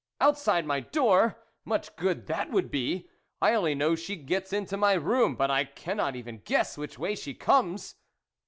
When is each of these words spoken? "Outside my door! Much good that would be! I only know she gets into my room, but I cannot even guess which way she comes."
"Outside 0.19 0.65
my 0.65 0.79
door! 0.79 1.37
Much 1.63 1.95
good 1.95 2.25
that 2.25 2.49
would 2.49 2.71
be! 2.71 3.07
I 3.39 3.53
only 3.53 3.75
know 3.75 3.93
she 3.93 4.15
gets 4.15 4.51
into 4.51 4.75
my 4.75 4.93
room, 4.93 5.35
but 5.35 5.51
I 5.51 5.63
cannot 5.63 6.15
even 6.15 6.41
guess 6.43 6.75
which 6.75 6.97
way 6.97 7.13
she 7.13 7.35
comes." 7.35 7.97